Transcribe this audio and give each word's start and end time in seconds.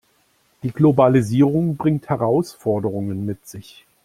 Die 0.63 0.71
Globalisierung 0.71 1.77
bringt 1.77 2.09
Herausforderungen 2.09 3.23
mit 3.23 3.45
sich. 3.47 3.85